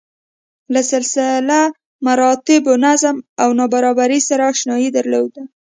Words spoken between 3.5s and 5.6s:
نابرابرۍ سره اشنايي درلوده.